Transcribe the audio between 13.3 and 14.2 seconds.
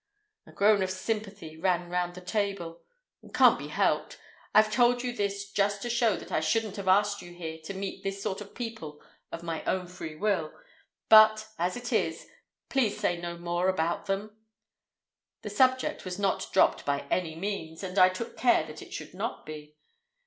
more about